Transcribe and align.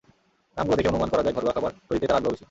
নামগুলো 0.57 0.77
দেখেই 0.77 0.91
অনুমান 0.93 1.09
করা 1.11 1.23
যায়, 1.25 1.35
ঘরোয়া 1.37 1.55
খাবার 1.55 1.71
তৈরিতেই 1.87 2.09
তাঁর 2.09 2.17
আগ্রহ 2.19 2.31
বেশি। 2.31 2.39